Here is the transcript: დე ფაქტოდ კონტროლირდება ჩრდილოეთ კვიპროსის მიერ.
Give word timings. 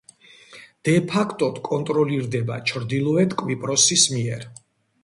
დე 0.87 0.95
ფაქტოდ 1.11 1.61
კონტროლირდება 1.69 2.59
ჩრდილოეთ 2.73 3.39
კვიპროსის 3.45 4.11
მიერ. 4.17 4.53